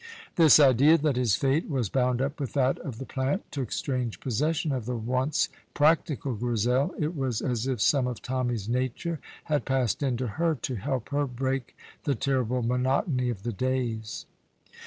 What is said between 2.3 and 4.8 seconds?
with that of the plant took strange possession